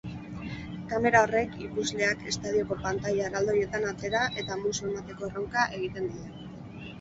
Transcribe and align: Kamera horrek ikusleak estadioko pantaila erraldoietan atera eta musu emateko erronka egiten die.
Kamera 0.93 1.19
horrek 1.25 1.51
ikusleak 1.65 2.23
estadioko 2.31 2.77
pantaila 2.85 3.27
erraldoietan 3.29 3.85
atera 3.91 4.23
eta 4.45 4.59
musu 4.63 4.89
emateko 4.89 5.31
erronka 5.31 5.69
egiten 5.79 6.11
die. 6.17 6.51